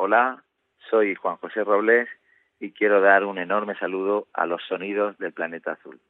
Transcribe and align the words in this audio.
Hola, 0.00 0.44
soy 0.90 1.16
Juan 1.16 1.38
José 1.38 1.64
Robles 1.64 2.08
y 2.60 2.70
quiero 2.70 3.00
dar 3.00 3.24
un 3.24 3.36
enorme 3.36 3.76
saludo 3.80 4.28
a 4.32 4.46
los 4.46 4.62
sonidos 4.68 5.18
del 5.18 5.32
planeta 5.32 5.72
azul. 5.72 6.00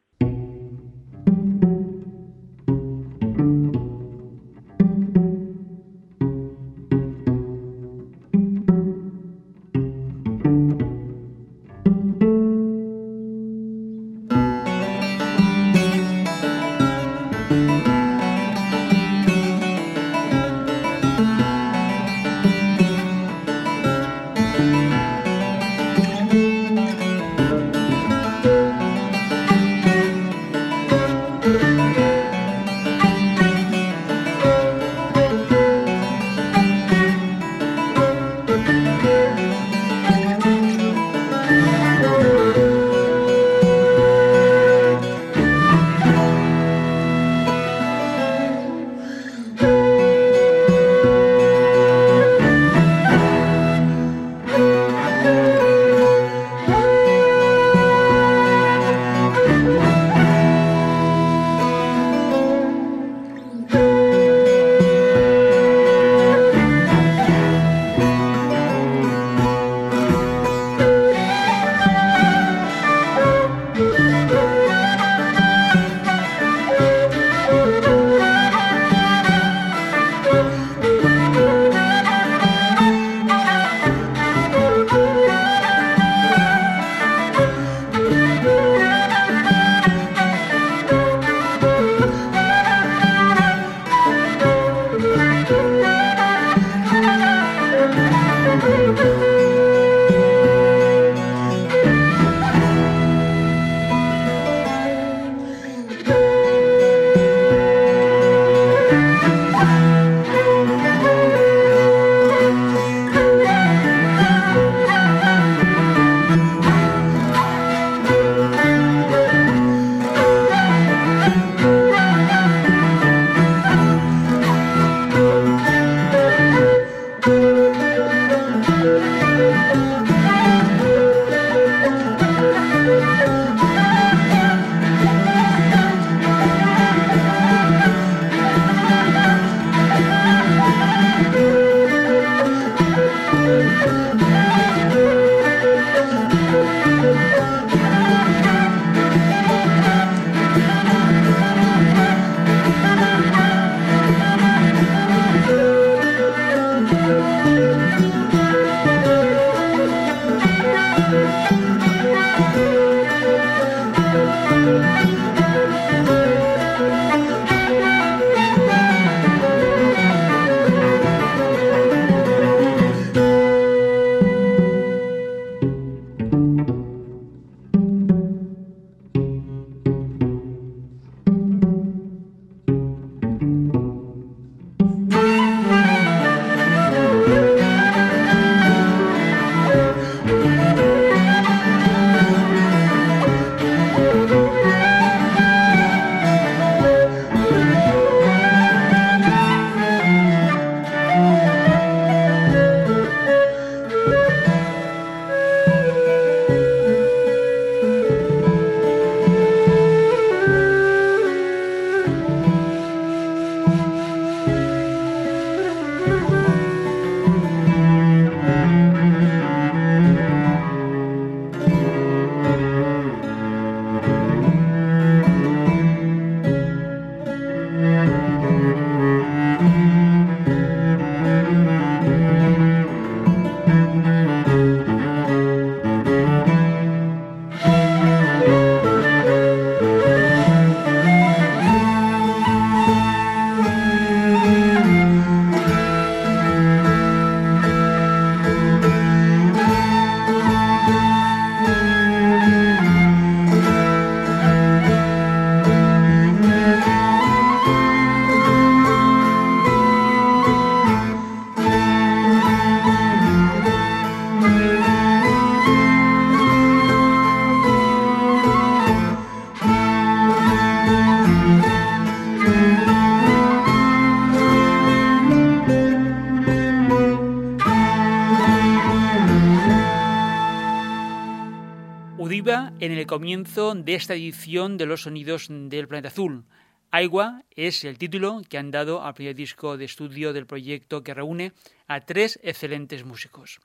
Comienzo 283.08 283.74
de 283.74 283.94
esta 283.94 284.14
edición 284.14 284.76
de 284.76 284.84
los 284.86 285.02
sonidos 285.02 285.48
del 285.48 285.88
planeta 285.88 286.08
azul. 286.08 286.44
Aigua 286.90 287.42
es 287.56 287.82
el 287.84 287.96
título 287.96 288.42
que 288.48 288.58
han 288.58 288.70
dado 288.70 289.02
al 289.02 289.14
primer 289.14 289.34
disco 289.34 289.78
de 289.78 289.86
estudio 289.86 290.34
del 290.34 290.46
proyecto 290.46 291.02
que 291.02 291.14
reúne 291.14 291.54
a 291.88 292.02
tres 292.02 292.38
excelentes 292.42 293.04
músicos. 293.04 293.60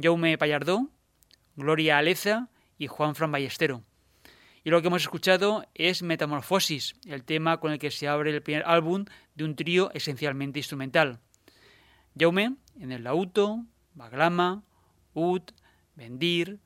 Jaume 0.00 0.38
Pallardó, 0.38 0.88
Gloria 1.56 1.98
Aleza 1.98 2.48
y 2.78 2.86
Juan 2.86 3.16
Fran 3.16 3.32
Ballestero. 3.32 3.82
Y 4.62 4.70
lo 4.70 4.80
que 4.80 4.86
hemos 4.86 5.02
escuchado 5.02 5.66
es 5.74 6.02
Metamorfosis, 6.02 6.94
el 7.04 7.24
tema 7.24 7.58
con 7.58 7.72
el 7.72 7.80
que 7.80 7.90
se 7.90 8.06
abre 8.06 8.30
el 8.30 8.42
primer 8.42 8.62
álbum 8.64 9.06
de 9.34 9.44
un 9.44 9.56
trío 9.56 9.90
esencialmente 9.92 10.60
instrumental. 10.60 11.18
Jaume 12.16 12.54
en 12.78 12.92
el 12.92 13.04
lauto, 13.04 13.64
baglama, 13.94 14.62
ud, 15.14 15.42
bendir, 15.96 16.60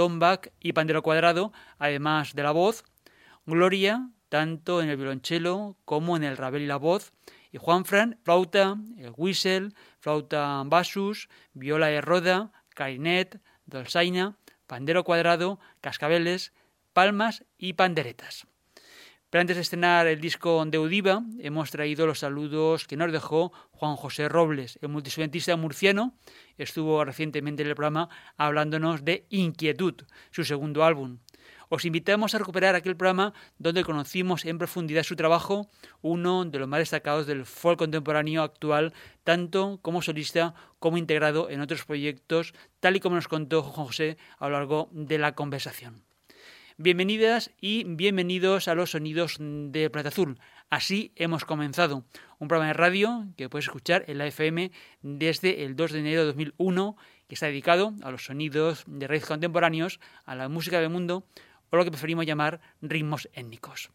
tombak 0.00 0.50
y 0.60 0.72
pandero 0.72 1.02
cuadrado, 1.02 1.52
además 1.78 2.34
de 2.34 2.42
la 2.42 2.52
voz, 2.52 2.84
Gloria, 3.44 4.08
tanto 4.30 4.80
en 4.80 4.88
el 4.88 4.96
violonchelo 4.96 5.76
como 5.84 6.16
en 6.16 6.24
el 6.24 6.38
rabel 6.38 6.62
y 6.62 6.66
la 6.66 6.78
voz, 6.78 7.12
y 7.52 7.58
Juanfran, 7.58 8.18
flauta, 8.24 8.78
el 8.96 9.12
whistle, 9.14 9.72
flauta 9.98 10.62
basus, 10.64 11.28
viola 11.52 11.88
de 11.88 12.00
roda, 12.00 12.50
clarinet, 12.70 13.42
dolzaina, 13.66 14.38
pandero 14.66 15.04
cuadrado, 15.04 15.60
cascabeles, 15.82 16.54
palmas 16.94 17.44
y 17.58 17.74
panderetas. 17.74 18.46
Pero 19.30 19.42
antes 19.42 19.56
de 19.56 19.62
estrenar 19.62 20.08
el 20.08 20.20
disco 20.20 20.64
de 20.66 20.78
Udiva, 20.80 21.22
hemos 21.38 21.70
traído 21.70 22.04
los 22.04 22.18
saludos 22.18 22.88
que 22.88 22.96
nos 22.96 23.12
dejó 23.12 23.52
Juan 23.70 23.94
José 23.94 24.28
Robles, 24.28 24.76
el 24.82 24.88
multiinstrumentista 24.88 25.54
murciano. 25.54 26.14
Estuvo 26.58 27.04
recientemente 27.04 27.62
en 27.62 27.68
el 27.68 27.76
programa 27.76 28.08
hablándonos 28.36 29.04
de 29.04 29.26
Inquietud, 29.30 29.94
su 30.32 30.44
segundo 30.44 30.82
álbum. 30.82 31.18
Os 31.68 31.84
invitamos 31.84 32.34
a 32.34 32.38
recuperar 32.38 32.74
aquel 32.74 32.96
programa 32.96 33.32
donde 33.56 33.84
conocimos 33.84 34.44
en 34.44 34.58
profundidad 34.58 35.04
su 35.04 35.14
trabajo, 35.14 35.68
uno 36.02 36.44
de 36.44 36.58
los 36.58 36.66
más 36.66 36.80
destacados 36.80 37.28
del 37.28 37.46
folk 37.46 37.78
contemporáneo 37.78 38.42
actual, 38.42 38.92
tanto 39.22 39.78
como 39.80 40.02
solista 40.02 40.54
como 40.80 40.98
integrado 40.98 41.48
en 41.50 41.60
otros 41.60 41.84
proyectos, 41.84 42.52
tal 42.80 42.96
y 42.96 43.00
como 43.00 43.14
nos 43.14 43.28
contó 43.28 43.62
Juan 43.62 43.86
José 43.86 44.18
a 44.40 44.48
lo 44.48 44.54
largo 44.54 44.88
de 44.90 45.18
la 45.18 45.36
conversación. 45.36 46.09
Bienvenidas 46.82 47.50
y 47.60 47.84
bienvenidos 47.84 48.66
a 48.66 48.74
los 48.74 48.92
sonidos 48.92 49.36
de 49.38 49.90
Plata 49.90 50.08
Azul. 50.08 50.40
Así 50.70 51.12
hemos 51.14 51.44
comenzado 51.44 52.06
un 52.38 52.48
programa 52.48 52.68
de 52.68 52.72
radio 52.72 53.26
que 53.36 53.50
puedes 53.50 53.66
escuchar 53.66 54.06
en 54.08 54.16
la 54.16 54.26
FM 54.26 54.72
desde 55.02 55.64
el 55.64 55.76
2 55.76 55.92
de 55.92 55.98
enero 55.98 56.20
de 56.22 56.28
2001 56.28 56.96
que 57.28 57.34
está 57.34 57.48
dedicado 57.48 57.92
a 58.00 58.10
los 58.10 58.24
sonidos 58.24 58.84
de 58.86 59.06
raíz 59.06 59.26
contemporáneos, 59.26 60.00
a 60.24 60.34
la 60.34 60.48
música 60.48 60.80
del 60.80 60.88
mundo 60.88 61.26
o 61.68 61.76
lo 61.76 61.84
que 61.84 61.90
preferimos 61.90 62.24
llamar 62.24 62.62
ritmos 62.80 63.28
étnicos. 63.34 63.90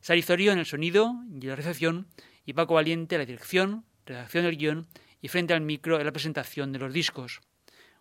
Sarizorio 0.00 0.50
en 0.50 0.58
el 0.58 0.66
sonido 0.66 1.14
y 1.32 1.46
la 1.46 1.54
recepción 1.54 2.08
y 2.44 2.54
Paco 2.54 2.74
Valiente 2.74 3.14
en 3.14 3.20
la 3.20 3.26
dirección, 3.26 3.84
redacción 4.04 4.46
del 4.46 4.56
guion 4.56 4.88
y 5.22 5.28
frente 5.28 5.54
al 5.54 5.60
micro 5.60 6.00
en 6.00 6.06
la 6.06 6.12
presentación 6.12 6.72
de 6.72 6.80
los 6.80 6.92
discos. 6.92 7.40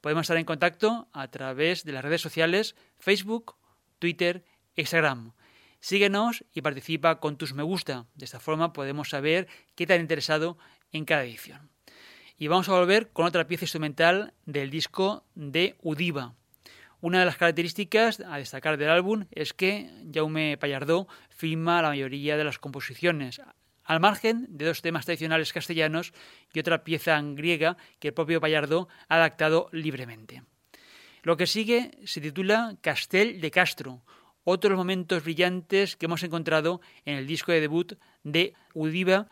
Podemos 0.02 0.24
estar 0.24 0.38
en 0.38 0.46
contacto 0.46 1.08
a 1.14 1.30
través 1.30 1.86
de 1.86 1.94
las 1.94 2.04
redes 2.04 2.22
sociales 2.22 2.76
Facebook, 2.98 3.56
Twitter, 4.00 4.44
Instagram. 4.76 5.34
Síguenos 5.80 6.44
y 6.54 6.62
participa 6.62 7.20
con 7.20 7.38
tus 7.38 7.54
me 7.54 7.64
gusta. 7.64 8.06
De 8.16 8.26
esta 8.26 8.40
forma 8.40 8.74
podemos 8.74 9.10
saber 9.10 9.48
qué 9.76 9.88
te 9.88 9.94
ha 9.94 9.98
interesado 9.98 10.58
en 10.92 11.06
cada 11.06 11.24
edición. 11.24 11.70
Y 12.38 12.48
vamos 12.48 12.68
a 12.70 12.74
volver 12.74 13.12
con 13.12 13.26
otra 13.26 13.48
pieza 13.48 13.66
instrumental 13.66 14.34
del 14.46 14.70
disco 14.70 15.26
de 15.36 15.78
Udiva. 15.82 16.36
Una 17.04 17.20
de 17.20 17.26
las 17.26 17.36
características 17.36 18.22
a 18.22 18.38
destacar 18.38 18.78
del 18.78 18.90
álbum 18.90 19.26
es 19.32 19.52
que 19.52 19.92
Jaume 20.14 20.58
Pallardó 20.58 21.10
firma 21.28 21.82
la 21.82 21.90
mayoría 21.90 22.38
de 22.38 22.46
las 22.46 22.60
composiciones, 22.60 23.42
al 23.84 24.00
margen 24.00 24.48
de 24.48 24.64
dos 24.64 24.82
temas 24.82 25.04
tradicionales 25.04 25.52
castellanos 25.52 26.14
y 26.54 26.62
otra 26.62 26.86
pieza 26.86 27.22
griega 27.22 27.76
que 28.00 28.08
el 28.08 28.14
propio 28.14 28.40
Pallardó 28.40 28.88
ha 29.10 29.16
adaptado 29.16 29.68
libremente. 29.74 30.44
Lo 31.24 31.36
que 31.36 31.46
sigue 31.46 31.92
se 32.06 32.22
titula 32.22 32.78
Castel 32.80 33.42
de 33.42 33.52
Castro, 33.52 34.02
otros 34.46 34.78
momentos 34.78 35.26
brillantes 35.26 35.98
que 35.98 36.06
hemos 36.06 36.24
encontrado 36.24 36.80
en 37.04 37.18
el 37.18 37.28
disco 37.28 37.52
de 37.52 37.60
debut 37.60 38.00
de 38.24 38.54
Udiva. 38.74 39.28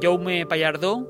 Payardó, 0.00 1.08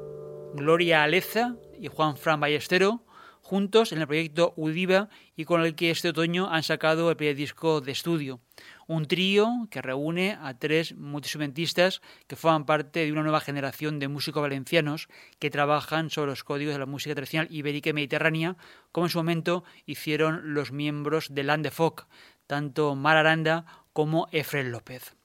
Gloria 0.54 1.02
Aleza 1.02 1.57
y 1.78 1.88
Juan 1.88 2.16
Fran 2.16 2.40
Ballestero, 2.40 3.04
juntos 3.42 3.92
en 3.92 4.00
el 4.00 4.07
proyecto 4.07 4.54
Udiva 4.57 5.11
y 5.37 5.45
con 5.45 5.61
el 5.62 5.75
que 5.75 5.90
este 5.90 6.09
otoño 6.09 6.49
han 6.50 6.62
sacado 6.62 7.11
el 7.11 7.16
primer 7.16 7.37
disco 7.37 7.83
de 7.83 7.92
estudio. 7.92 8.40
Un 8.87 9.07
trío 9.07 9.68
que 9.71 9.83
reúne 9.83 10.38
a 10.40 10.59
tres 10.59 10.95
multiinstrumentistas 10.97 12.00
que 12.26 12.37
forman 12.37 12.64
parte 12.64 13.04
de 13.04 13.12
una 13.12 13.23
nueva 13.23 13.40
generación 13.40 13.99
de 13.99 14.09
músicos 14.09 14.40
valencianos 14.40 15.09
que 15.38 15.50
trabajan 15.50 16.09
sobre 16.09 16.30
los 16.30 16.42
códigos 16.42 16.73
de 16.73 16.80
la 16.80 16.87
música 16.87 17.14
tradicional 17.14 17.49
ibérica 17.50 17.90
y 17.90 17.92
mediterránea, 17.92 18.57
como 18.90 19.07
en 19.07 19.11
su 19.11 19.18
momento 19.18 19.64
hicieron 19.85 20.54
los 20.54 20.73
miembros 20.73 21.35
de 21.35 21.42
Land 21.42 21.64
de 21.64 21.71
Folk, 21.71 22.07
tanto 22.47 22.95
Mar 22.95 23.18
Aranda 23.18 23.66
como 23.92 24.28
Efren 24.33 24.73
López. 24.73 25.17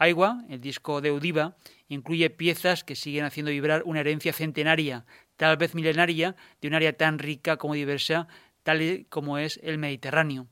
Aigua, 0.00 0.44
el 0.48 0.62
disco 0.62 1.02
de 1.02 1.12
Udiva, 1.12 1.56
incluye 1.86 2.30
piezas 2.30 2.84
que 2.84 2.96
siguen 2.96 3.26
haciendo 3.26 3.50
vibrar 3.50 3.82
una 3.84 4.00
herencia 4.00 4.32
centenaria, 4.32 5.04
tal 5.36 5.58
vez 5.58 5.74
milenaria, 5.74 6.36
de 6.62 6.68
un 6.68 6.74
área 6.74 6.96
tan 6.96 7.18
rica 7.18 7.58
como 7.58 7.74
diversa, 7.74 8.26
tal 8.62 9.04
como 9.10 9.36
es 9.36 9.60
el 9.62 9.76
Mediterráneo. 9.76 10.46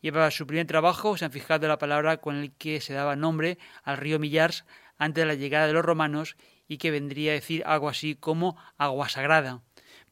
Lleva 0.00 0.28
su 0.32 0.44
primer 0.44 0.66
trabajo, 0.66 1.16
se 1.16 1.24
han 1.24 1.30
fijado 1.30 1.68
la 1.68 1.78
palabra 1.78 2.16
con 2.16 2.34
el 2.34 2.50
que 2.50 2.80
se 2.80 2.94
daba 2.94 3.14
nombre 3.14 3.58
al 3.84 3.96
río 3.96 4.18
Millars 4.18 4.64
antes 4.98 5.22
de 5.22 5.26
la 5.26 5.34
llegada 5.34 5.68
de 5.68 5.72
los 5.72 5.84
romanos 5.84 6.36
y 6.66 6.78
que 6.78 6.90
vendría 6.90 7.30
a 7.30 7.34
decir 7.34 7.62
algo 7.66 7.88
así 7.88 8.16
como 8.16 8.56
agua 8.76 9.08
sagrada 9.08 9.62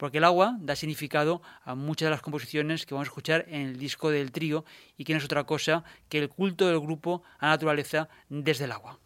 porque 0.03 0.19
el 0.19 0.25
agua 0.25 0.57
da 0.59 0.75
significado 0.75 1.43
a 1.63 1.77
muchas 1.77 2.07
de 2.07 2.11
las 2.11 2.23
composiciones 2.23 2.87
que 2.87 2.93
vamos 2.93 3.07
a 3.07 3.11
escuchar 3.11 3.45
en 3.47 3.69
el 3.69 3.79
disco 3.79 4.11
del 4.11 4.33
trío 4.33 4.65
y 4.97 5.05
que 5.05 5.13
no 5.13 5.21
es 5.21 5.25
otra 5.25 5.45
cosa 5.45 5.85
que 6.09 6.19
el 6.19 6.29
culto 6.29 6.67
del 6.67 6.81
grupo 6.81 7.23
a 7.39 7.47
la 7.47 7.53
naturaleza 7.53 8.09
desde 8.29 8.65
el 8.65 8.73
agua. 8.73 8.99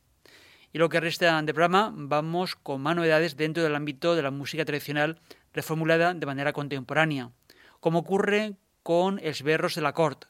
Y 0.72 0.78
lo 0.78 0.88
que 0.88 0.98
resta 0.98 1.42
de 1.42 1.52
programa, 1.52 1.92
vamos 1.94 2.56
con 2.56 2.80
más 2.80 2.96
novedades 2.96 3.36
dentro 3.36 3.62
del 3.62 3.74
ámbito 3.74 4.14
de 4.14 4.22
la 4.22 4.30
música 4.30 4.64
tradicional 4.64 5.20
reformulada 5.52 6.14
de 6.14 6.24
manera 6.24 6.54
contemporánea, 6.54 7.30
como 7.78 7.98
ocurre 7.98 8.56
con 8.82 9.18
Els 9.18 9.42
Berros 9.42 9.74
de 9.74 9.82
la 9.82 9.92
Cort, 9.92 10.24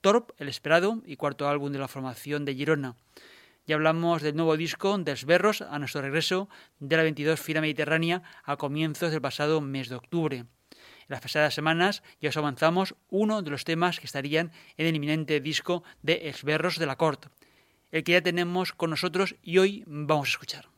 Torp, 0.00 0.32
el 0.38 0.48
esperado 0.48 1.00
y 1.06 1.14
cuarto 1.14 1.48
álbum 1.48 1.70
de 1.70 1.78
la 1.78 1.86
formación 1.86 2.44
de 2.44 2.56
Girona, 2.56 2.96
ya 3.66 3.74
hablamos 3.74 4.22
del 4.22 4.36
nuevo 4.36 4.56
disco 4.56 4.96
de 4.98 5.16
Berros 5.26 5.60
a 5.60 5.78
nuestro 5.78 6.00
regreso 6.00 6.48
de 6.78 6.96
la 6.96 7.02
22 7.02 7.40
Fira 7.40 7.60
Mediterránea 7.60 8.22
a 8.44 8.56
comienzos 8.56 9.10
del 9.10 9.20
pasado 9.20 9.60
mes 9.60 9.88
de 9.88 9.96
octubre. 9.96 10.36
En 10.36 10.46
las 11.08 11.20
pasadas 11.20 11.54
semanas 11.54 12.02
ya 12.20 12.28
os 12.28 12.36
avanzamos 12.36 12.94
uno 13.10 13.42
de 13.42 13.50
los 13.50 13.64
temas 13.64 13.98
que 13.98 14.06
estarían 14.06 14.52
en 14.76 14.86
el 14.86 14.94
inminente 14.94 15.40
disco 15.40 15.82
de 16.02 16.28
Esberros 16.28 16.78
de 16.78 16.86
la 16.86 16.96
Corte, 16.96 17.28
el 17.90 18.04
que 18.04 18.12
ya 18.12 18.22
tenemos 18.22 18.72
con 18.72 18.90
nosotros 18.90 19.34
y 19.42 19.58
hoy 19.58 19.84
vamos 19.86 20.28
a 20.28 20.30
escuchar. 20.30 20.75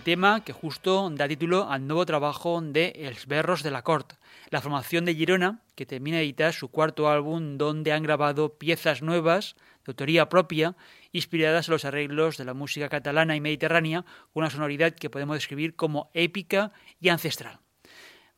El 0.00 0.04
tema 0.04 0.42
que 0.42 0.54
justo 0.54 1.10
da 1.10 1.28
título 1.28 1.68
al 1.68 1.86
nuevo 1.86 2.06
trabajo 2.06 2.58
de 2.62 2.96
Els 2.96 3.26
Berros 3.26 3.62
de 3.62 3.70
la 3.70 3.82
Cort, 3.82 4.14
la 4.48 4.62
formación 4.62 5.04
de 5.04 5.14
Girona, 5.14 5.60
que 5.74 5.84
termina 5.84 6.16
de 6.16 6.22
editar 6.22 6.54
su 6.54 6.68
cuarto 6.68 7.10
álbum 7.10 7.58
donde 7.58 7.92
han 7.92 8.02
grabado 8.02 8.56
piezas 8.56 9.02
nuevas 9.02 9.56
de 9.84 9.90
autoría 9.90 10.30
propia, 10.30 10.74
inspiradas 11.12 11.68
en 11.68 11.72
los 11.72 11.84
arreglos 11.84 12.38
de 12.38 12.46
la 12.46 12.54
música 12.54 12.88
catalana 12.88 13.36
y 13.36 13.42
mediterránea, 13.42 14.06
con 14.32 14.40
una 14.42 14.48
sonoridad 14.48 14.94
que 14.94 15.10
podemos 15.10 15.36
describir 15.36 15.76
como 15.76 16.10
épica 16.14 16.72
y 16.98 17.10
ancestral. 17.10 17.60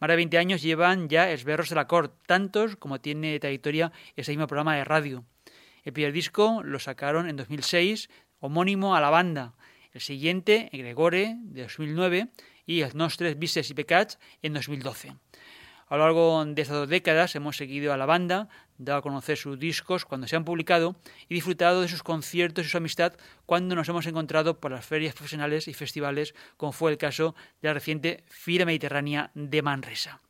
Más 0.00 0.08
de 0.08 0.16
20 0.16 0.38
años 0.38 0.62
llevan 0.62 1.08
ya 1.08 1.30
Esberros 1.30 1.68
de 1.68 1.76
la 1.76 1.86
Cort, 1.86 2.26
tantos 2.26 2.74
como 2.74 3.00
tiene 3.00 3.38
trayectoria 3.38 3.92
ese 4.16 4.32
mismo 4.32 4.48
programa 4.48 4.74
de 4.74 4.82
radio. 4.82 5.24
El 5.84 5.92
primer 5.92 6.12
disco 6.12 6.60
lo 6.64 6.80
sacaron 6.80 7.28
en 7.28 7.36
2006, 7.36 8.10
homónimo 8.40 8.96
a 8.96 9.00
la 9.00 9.10
banda. 9.10 9.54
El 9.92 10.00
siguiente, 10.00 10.70
Gregore, 10.72 11.36
de 11.38 11.62
2009, 11.62 12.28
y 12.64 12.80
Els 12.80 12.94
nostres 12.94 13.38
vices 13.38 13.70
y 13.70 13.74
pecats, 13.74 14.18
en 14.40 14.54
2012. 14.54 15.16
A 15.88 15.96
lo 15.96 16.04
largo 16.04 16.42
de 16.46 16.62
estas 16.62 16.78
dos 16.78 16.88
décadas 16.88 17.36
hemos 17.36 17.58
seguido 17.58 17.92
a 17.92 17.98
la 17.98 18.06
banda, 18.06 18.48
dado 18.78 19.00
a 19.00 19.02
conocer 19.02 19.36
sus 19.36 19.58
discos 19.58 20.06
cuando 20.06 20.26
se 20.26 20.36
han 20.36 20.46
publicado 20.46 20.96
y 21.28 21.34
disfrutado 21.34 21.82
de 21.82 21.88
sus 21.88 22.02
conciertos 22.02 22.64
y 22.64 22.68
su 22.70 22.78
amistad 22.78 23.12
cuando 23.44 23.74
nos 23.74 23.90
hemos 23.90 24.06
encontrado 24.06 24.58
por 24.58 24.70
las 24.70 24.86
ferias 24.86 25.14
profesionales 25.14 25.68
y 25.68 25.74
festivales, 25.74 26.34
como 26.56 26.72
fue 26.72 26.90
el 26.90 26.96
caso 26.96 27.34
de 27.60 27.68
la 27.68 27.74
reciente 27.74 28.24
Fira 28.26 28.64
Mediterránea 28.64 29.30
de 29.34 29.60
Manresa. 29.60 30.22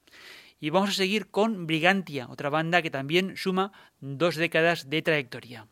Y 0.58 0.70
vamos 0.70 0.90
a 0.90 0.94
seguir 0.94 1.30
con 1.30 1.68
Brigantia, 1.68 2.26
otra 2.28 2.50
banda 2.50 2.82
que 2.82 2.90
también 2.90 3.36
suma 3.36 3.70
dos 4.00 4.34
décadas 4.34 4.90
de 4.90 5.02
trayectoria. 5.02 5.68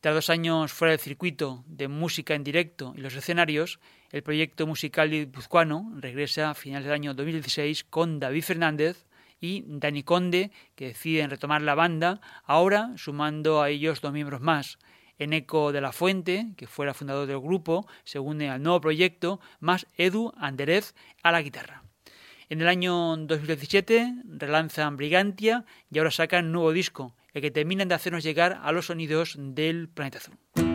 Tras 0.00 0.14
dos 0.14 0.30
años 0.30 0.72
fuera 0.72 0.92
del 0.92 1.00
circuito 1.00 1.62
de 1.66 1.86
música 1.86 2.34
en 2.34 2.42
directo 2.42 2.94
y 2.96 3.02
los 3.02 3.14
escenarios, 3.14 3.80
el 4.10 4.22
proyecto 4.22 4.66
musical 4.66 5.10
guipuzcoano 5.10 5.92
regresa 5.96 6.48
a 6.48 6.54
finales 6.54 6.86
del 6.86 6.94
año 6.94 7.12
2016 7.12 7.84
con 7.84 8.18
David 8.18 8.42
Fernández, 8.42 9.04
y 9.40 9.64
Dani 9.66 10.02
Conde, 10.02 10.50
que 10.74 10.88
deciden 10.88 11.30
retomar 11.30 11.62
la 11.62 11.74
banda, 11.74 12.20
ahora 12.44 12.92
sumando 12.96 13.62
a 13.62 13.70
ellos 13.70 14.00
dos 14.00 14.12
miembros 14.12 14.40
más. 14.40 14.78
Eneco 15.18 15.72
de 15.72 15.80
la 15.80 15.92
Fuente, 15.92 16.48
que 16.56 16.66
fuera 16.66 16.94
fundador 16.94 17.26
del 17.26 17.40
grupo, 17.40 17.86
se 18.04 18.18
une 18.18 18.50
al 18.50 18.62
nuevo 18.62 18.80
proyecto, 18.80 19.40
más 19.58 19.86
Edu 19.96 20.32
Anderez 20.36 20.94
a 21.22 21.32
la 21.32 21.42
guitarra. 21.42 21.82
En 22.48 22.60
el 22.60 22.68
año 22.68 23.16
2017 23.16 24.14
relanzan 24.24 24.96
Brigantia 24.96 25.64
y 25.90 25.98
ahora 25.98 26.10
sacan 26.10 26.46
un 26.46 26.52
nuevo 26.52 26.72
disco, 26.72 27.14
el 27.32 27.42
que 27.42 27.50
terminan 27.50 27.88
de 27.88 27.94
hacernos 27.94 28.22
llegar 28.22 28.60
a 28.62 28.72
los 28.72 28.86
sonidos 28.86 29.36
del 29.38 29.88
planeta 29.88 30.18
azul. 30.18 30.69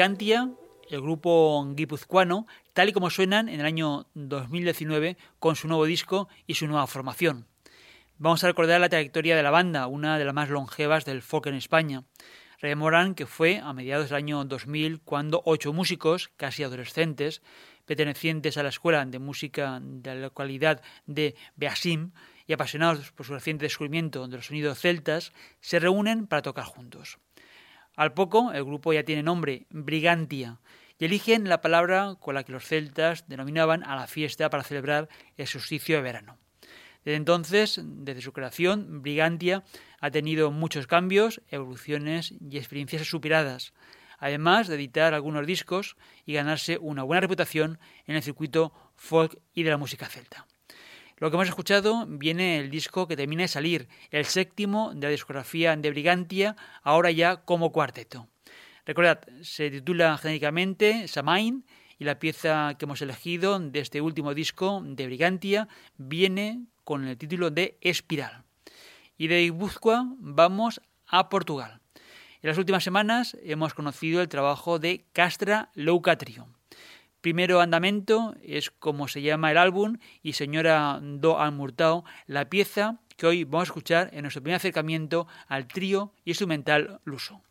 Brigantia, 0.00 0.48
el 0.88 1.02
grupo 1.02 1.62
guipuzcoano, 1.74 2.46
tal 2.72 2.88
y 2.88 2.94
como 2.94 3.10
suenan 3.10 3.50
en 3.50 3.60
el 3.60 3.66
año 3.66 4.06
2019 4.14 5.18
con 5.38 5.56
su 5.56 5.68
nuevo 5.68 5.84
disco 5.84 6.26
y 6.46 6.54
su 6.54 6.66
nueva 6.66 6.86
formación. 6.86 7.46
Vamos 8.16 8.42
a 8.42 8.46
recordar 8.46 8.80
la 8.80 8.88
trayectoria 8.88 9.36
de 9.36 9.42
la 9.42 9.50
banda, 9.50 9.88
una 9.88 10.16
de 10.18 10.24
las 10.24 10.32
más 10.32 10.48
longevas 10.48 11.04
del 11.04 11.20
folk 11.20 11.48
en 11.48 11.54
España. 11.56 12.04
Rememoran 12.62 13.14
que 13.14 13.26
fue 13.26 13.58
a 13.58 13.74
mediados 13.74 14.08
del 14.08 14.16
año 14.16 14.42
2000 14.46 15.02
cuando 15.02 15.42
ocho 15.44 15.74
músicos, 15.74 16.30
casi 16.38 16.62
adolescentes, 16.62 17.42
pertenecientes 17.84 18.56
a 18.56 18.62
la 18.62 18.70
Escuela 18.70 19.04
de 19.04 19.18
Música 19.18 19.80
de 19.82 20.14
la 20.14 20.20
localidad 20.22 20.80
de 21.04 21.34
Beasim 21.56 22.12
y 22.46 22.54
apasionados 22.54 23.12
por 23.12 23.26
su 23.26 23.34
reciente 23.34 23.66
descubrimiento 23.66 24.26
de 24.26 24.36
los 24.38 24.46
sonidos 24.46 24.78
celtas, 24.78 25.34
se 25.60 25.78
reúnen 25.78 26.26
para 26.26 26.40
tocar 26.40 26.64
juntos. 26.64 27.18
Al 28.00 28.14
poco, 28.14 28.50
el 28.54 28.64
grupo 28.64 28.94
ya 28.94 29.02
tiene 29.02 29.22
nombre, 29.22 29.66
Brigantia, 29.68 30.58
y 30.98 31.04
eligen 31.04 31.50
la 31.50 31.60
palabra 31.60 32.16
con 32.18 32.34
la 32.34 32.44
que 32.44 32.52
los 32.52 32.64
celtas 32.64 33.28
denominaban 33.28 33.84
a 33.84 33.94
la 33.94 34.06
fiesta 34.06 34.48
para 34.48 34.62
celebrar 34.62 35.10
el 35.36 35.46
solsticio 35.46 35.96
de 35.96 36.02
verano. 36.02 36.38
Desde 37.04 37.18
entonces, 37.18 37.78
desde 37.84 38.22
su 38.22 38.32
creación, 38.32 39.02
Brigantia 39.02 39.64
ha 40.00 40.10
tenido 40.10 40.50
muchos 40.50 40.86
cambios, 40.86 41.42
evoluciones 41.50 42.32
y 42.40 42.56
experiencias 42.56 43.06
superadas, 43.06 43.74
además 44.18 44.66
de 44.66 44.76
editar 44.76 45.12
algunos 45.12 45.46
discos 45.46 45.98
y 46.24 46.32
ganarse 46.32 46.78
una 46.78 47.02
buena 47.02 47.20
reputación 47.20 47.78
en 48.06 48.16
el 48.16 48.22
circuito 48.22 48.72
folk 48.96 49.38
y 49.52 49.64
de 49.64 49.70
la 49.72 49.76
música 49.76 50.06
celta. 50.06 50.46
Lo 51.20 51.30
que 51.30 51.36
hemos 51.36 51.48
escuchado 51.48 52.06
viene 52.08 52.58
el 52.58 52.70
disco 52.70 53.06
que 53.06 53.14
termina 53.14 53.42
de 53.42 53.48
salir, 53.48 53.88
el 54.10 54.24
séptimo 54.24 54.94
de 54.94 55.06
la 55.06 55.10
discografía 55.10 55.76
de 55.76 55.90
Brigantia, 55.90 56.56
ahora 56.82 57.10
ya 57.10 57.44
como 57.44 57.72
cuarteto. 57.72 58.26
Recordad, 58.86 59.20
se 59.42 59.70
titula 59.70 60.16
genéricamente 60.16 61.06
Samain 61.08 61.66
y 61.98 62.04
la 62.04 62.18
pieza 62.18 62.74
que 62.78 62.86
hemos 62.86 63.02
elegido 63.02 63.60
de 63.60 63.80
este 63.80 64.00
último 64.00 64.32
disco 64.32 64.80
de 64.82 65.04
Brigantia 65.04 65.68
viene 65.98 66.64
con 66.84 67.06
el 67.06 67.18
título 67.18 67.50
de 67.50 67.76
Espiral. 67.82 68.44
Y 69.18 69.28
de 69.28 69.42
Ibuzcoa 69.42 70.14
vamos 70.16 70.80
a 71.06 71.28
Portugal. 71.28 71.82
En 72.40 72.48
las 72.48 72.56
últimas 72.56 72.82
semanas 72.82 73.36
hemos 73.42 73.74
conocido 73.74 74.22
el 74.22 74.28
trabajo 74.30 74.78
de 74.78 75.04
Castra 75.12 75.68
Loucatrio. 75.74 76.48
Primero 77.20 77.60
Andamento 77.60 78.34
es 78.42 78.70
como 78.70 79.06
se 79.06 79.20
llama 79.20 79.50
el 79.50 79.58
álbum 79.58 79.98
y 80.22 80.32
Señora 80.32 80.98
Do 81.02 81.38
Almurtao, 81.38 82.04
la 82.26 82.48
pieza 82.48 83.00
que 83.18 83.26
hoy 83.26 83.44
vamos 83.44 83.68
a 83.68 83.70
escuchar 83.70 84.10
en 84.12 84.22
nuestro 84.22 84.42
primer 84.42 84.56
acercamiento 84.56 85.26
al 85.46 85.68
trío 85.68 86.14
instrumental 86.24 87.00
luso. 87.04 87.42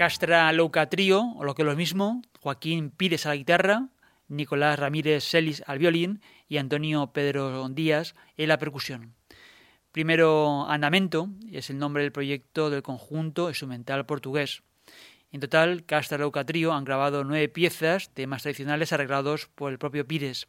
Castra 0.00 0.50
Louca 0.54 0.88
Trío, 0.88 1.34
o 1.36 1.44
lo 1.44 1.54
que 1.54 1.60
es 1.60 1.66
lo 1.66 1.76
mismo, 1.76 2.22
Joaquín 2.40 2.88
Pires 2.88 3.26
a 3.26 3.28
la 3.28 3.36
guitarra, 3.36 3.88
Nicolás 4.28 4.78
Ramírez 4.78 5.22
Celis 5.22 5.62
al 5.66 5.78
violín 5.78 6.22
y 6.48 6.56
Antonio 6.56 7.08
Pedro 7.12 7.68
Díaz 7.68 8.14
en 8.38 8.48
la 8.48 8.58
percusión. 8.58 9.14
Primero 9.92 10.66
Andamento 10.70 11.28
es 11.52 11.68
el 11.68 11.76
nombre 11.76 12.02
del 12.02 12.12
proyecto 12.12 12.70
del 12.70 12.82
conjunto 12.82 13.50
instrumental 13.50 14.06
portugués. 14.06 14.62
En 15.32 15.40
total, 15.40 15.84
Castra 15.84 16.16
Louca 16.16 16.46
Trío 16.46 16.72
han 16.72 16.84
grabado 16.84 17.22
nueve 17.22 17.50
piezas, 17.50 18.08
temas 18.14 18.40
tradicionales 18.40 18.94
arreglados 18.94 19.50
por 19.54 19.70
el 19.70 19.78
propio 19.78 20.06
Pires. 20.06 20.48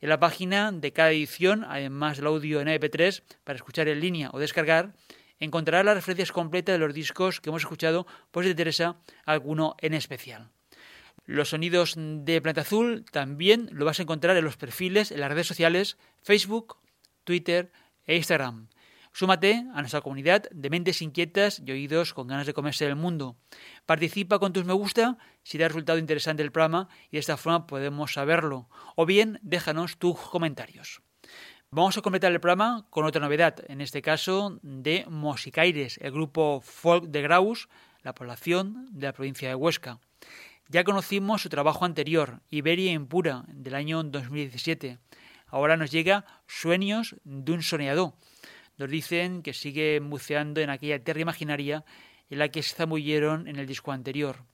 En 0.00 0.08
la 0.08 0.18
página 0.20 0.72
de 0.72 0.92
cada 0.92 1.12
edición, 1.12 1.64
además 1.64 2.16
del 2.18 2.26
audio 2.26 2.60
en 2.60 2.68
MP3 2.68 3.22
para 3.42 3.56
escuchar 3.56 3.88
en 3.88 4.00
línea 4.00 4.28
o 4.32 4.38
descargar, 4.38 4.92
encontrarás 5.40 5.84
las 5.84 5.96
referencias 5.96 6.32
completas 6.32 6.74
de 6.74 6.78
los 6.78 6.94
discos 6.94 7.40
que 7.40 7.50
hemos 7.50 7.62
escuchado 7.62 8.06
por 8.30 8.44
si 8.44 8.48
te 8.48 8.52
interesa 8.52 8.96
alguno 9.24 9.76
en 9.80 9.94
especial. 9.94 10.50
Los 11.26 11.50
sonidos 11.50 11.94
de 11.96 12.40
Planeta 12.42 12.62
Azul 12.62 13.06
también 13.10 13.68
lo 13.72 13.84
vas 13.84 13.98
a 13.98 14.02
encontrar 14.02 14.36
en 14.36 14.44
los 14.44 14.56
perfiles 14.56 15.10
en 15.10 15.20
las 15.20 15.30
redes 15.30 15.46
sociales 15.46 15.96
Facebook, 16.22 16.76
Twitter 17.24 17.72
e 18.06 18.16
Instagram. 18.16 18.68
Súmate 19.12 19.64
a 19.72 19.80
nuestra 19.80 20.00
comunidad 20.00 20.42
de 20.50 20.70
mentes 20.70 21.00
inquietas 21.00 21.62
y 21.64 21.70
oídos 21.70 22.12
con 22.12 22.26
ganas 22.26 22.46
de 22.46 22.52
comerse 22.52 22.84
el 22.84 22.96
mundo. 22.96 23.36
Participa 23.86 24.40
con 24.40 24.52
tus 24.52 24.64
me 24.64 24.72
gusta 24.72 25.16
si 25.44 25.56
te 25.56 25.64
ha 25.64 25.68
resultado 25.68 25.98
interesante 25.98 26.42
el 26.42 26.50
programa 26.50 26.88
y 27.10 27.12
de 27.12 27.20
esta 27.20 27.36
forma 27.36 27.66
podemos 27.66 28.12
saberlo. 28.12 28.68
O 28.96 29.06
bien 29.06 29.38
déjanos 29.42 29.98
tus 29.98 30.18
comentarios. 30.18 31.00
Vamos 31.76 31.98
a 31.98 32.02
completar 32.02 32.30
el 32.30 32.38
programa 32.38 32.86
con 32.88 33.04
otra 33.04 33.20
novedad, 33.20 33.56
en 33.66 33.80
este 33.80 34.00
caso 34.00 34.60
de 34.62 35.04
Mosicaires, 35.08 35.98
el 36.00 36.12
grupo 36.12 36.60
folk 36.60 37.06
de 37.06 37.20
Graus, 37.20 37.68
la 38.04 38.14
población 38.14 38.86
de 38.92 39.08
la 39.08 39.12
provincia 39.12 39.48
de 39.48 39.56
Huesca. 39.56 39.98
Ya 40.68 40.84
conocimos 40.84 41.42
su 41.42 41.48
trabajo 41.48 41.84
anterior, 41.84 42.42
Iberia 42.48 42.92
Impura, 42.92 43.42
del 43.48 43.74
año 43.74 44.04
2017. 44.04 44.98
Ahora 45.48 45.76
nos 45.76 45.90
llega 45.90 46.24
Sueños 46.46 47.16
de 47.24 47.50
un 47.50 47.62
soñador, 47.64 48.12
nos 48.78 48.88
dicen 48.88 49.42
que 49.42 49.52
sigue 49.52 49.98
buceando 49.98 50.60
en 50.60 50.70
aquella 50.70 51.02
tierra 51.02 51.22
imaginaria 51.22 51.84
en 52.30 52.38
la 52.38 52.50
que 52.50 52.62
se 52.62 52.76
zambullieron 52.76 53.48
en 53.48 53.56
el 53.56 53.66
disco 53.66 53.90
anterior. 53.90 54.44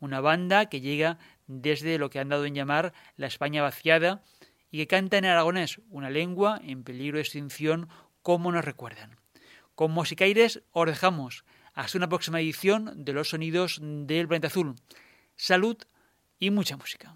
Una 0.00 0.20
banda 0.20 0.66
que 0.66 0.80
llega 0.80 1.18
desde 1.46 1.98
lo 1.98 2.10
que 2.10 2.18
han 2.18 2.30
dado 2.30 2.46
en 2.46 2.56
llamar 2.56 2.94
la 3.16 3.28
España 3.28 3.62
vaciada 3.62 4.24
y 4.74 4.78
que 4.78 4.88
canta 4.88 5.18
en 5.18 5.24
aragonés, 5.24 5.80
una 5.88 6.10
lengua 6.10 6.60
en 6.64 6.82
peligro 6.82 7.18
de 7.18 7.22
extinción 7.22 7.88
como 8.22 8.50
nos 8.50 8.64
recuerdan. 8.64 9.20
Con 9.76 9.92
Musicaires 9.92 10.64
os 10.72 10.86
dejamos. 10.88 11.44
Hasta 11.74 11.96
una 11.96 12.08
próxima 12.08 12.40
edición 12.40 13.04
de 13.04 13.12
Los 13.12 13.28
Sonidos 13.28 13.78
del 13.80 14.26
Planeta 14.26 14.48
Azul. 14.48 14.74
Salud 15.36 15.76
y 16.40 16.50
mucha 16.50 16.76
música. 16.76 17.14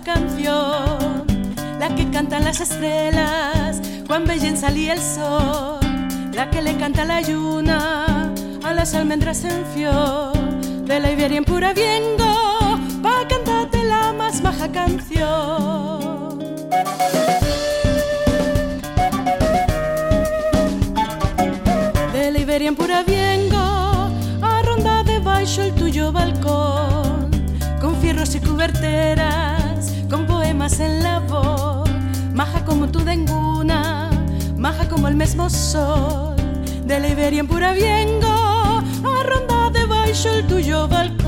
Canción, 0.00 1.24
la 1.78 1.94
que 1.94 2.10
cantan 2.10 2.44
las 2.44 2.60
estrellas 2.60 3.80
cuando 4.06 4.28
veien 4.28 4.56
salir 4.56 4.90
el 4.90 5.00
sol, 5.00 5.78
la 6.32 6.50
que 6.50 6.62
le 6.62 6.76
canta 6.76 7.04
la 7.04 7.20
luna 7.20 8.32
a 8.64 8.72
las 8.72 8.94
almendras 8.94 9.44
en 9.44 9.64
fior, 9.74 10.32
de 10.84 11.00
la 11.00 11.10
Iberia 11.12 11.38
en 11.38 11.44
pura 11.44 11.72
viengo, 11.72 12.78
pa' 13.02 13.26
cantarte 13.28 13.84
la 13.84 14.12
más 14.12 14.42
baja 14.42 14.70
canción. 14.70 16.38
De 22.12 22.30
la 22.30 22.38
Iberia 22.38 22.68
en 22.68 22.76
pura 22.76 23.02
viengo, 23.02 24.10
a 24.42 24.62
ronda 24.62 25.02
de 25.04 25.18
baixo 25.18 25.62
el 25.62 25.74
tuyo 25.74 26.12
balcón, 26.12 26.93
tu 32.94 33.04
denguna, 33.04 34.08
maja 34.56 34.88
como 34.88 35.08
el 35.08 35.16
mismo 35.16 35.50
sol, 35.50 36.36
de 36.86 37.00
la 37.00 37.08
Iberia 37.08 37.40
en 37.40 37.48
pura 37.48 37.72
viengo, 37.72 38.28
a 38.28 39.22
ronda 39.24 39.68
de 39.70 39.84
baixo 39.84 40.30
el 40.30 40.46
tuyo 40.46 40.86
balcón. 40.86 41.23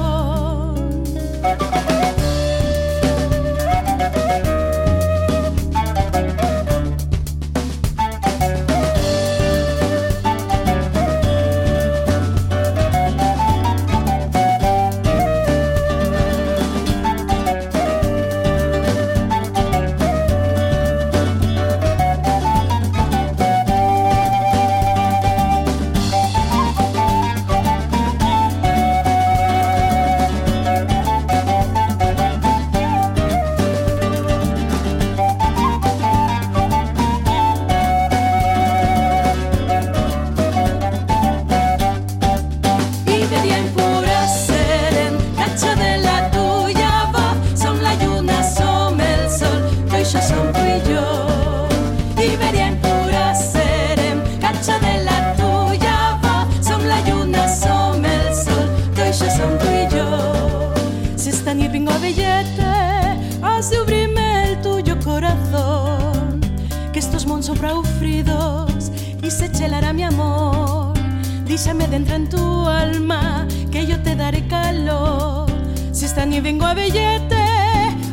Se. 71.67 71.73
Dísame 71.73 71.89
dentro 71.89 72.15
en 72.15 72.29
tu 72.29 72.69
alma 72.69 73.47
que 73.71 73.87
yo 73.87 74.01
te 74.01 74.15
daré 74.15 74.47
calor. 74.47 75.47
Si 75.93 76.05
esta 76.05 76.25
nieve 76.25 76.51
vengo 76.51 76.65
a 76.65 76.75
bellete, 76.75 77.35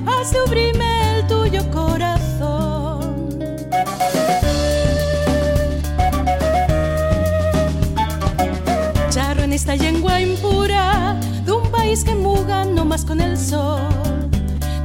a 0.06 0.26
subrime 0.26 1.20
el 1.20 1.28
tuyo 1.28 1.62
corazón. 1.72 3.40
Charro 9.10 9.44
en 9.44 9.54
esta 9.54 9.76
lengua 9.76 10.20
impura 10.20 11.16
de 11.46 11.52
un 11.52 11.70
país 11.70 12.04
que 12.04 12.16
muga 12.16 12.66
no 12.66 12.86
más 12.86 13.06
con 13.06 13.22
el 13.22 13.38
sol, 13.38 13.82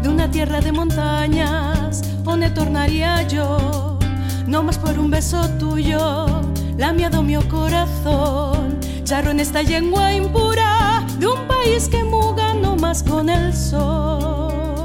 de 0.02 0.08
una 0.08 0.30
tierra 0.30 0.60
de 0.60 0.72
montañas 0.72 2.02
donde 2.22 2.50
tornaría 2.50 3.22
yo, 3.22 3.98
no 4.46 4.62
más 4.62 4.76
por 4.76 4.98
un 4.98 5.10
beso 5.10 5.48
tuyo, 5.58 6.42
la 6.76 6.92
mía 6.92 7.08
do 7.08 7.22
mi 7.22 7.36
corazón 7.48 8.57
echaron 9.08 9.40
esta 9.40 9.62
lengua 9.62 10.12
impura 10.12 11.02
de 11.18 11.28
un 11.28 11.48
país 11.48 11.88
que 11.88 12.04
muga 12.04 12.52
no 12.52 12.76
más 12.76 13.02
con 13.02 13.30
el 13.30 13.54
sol. 13.54 14.84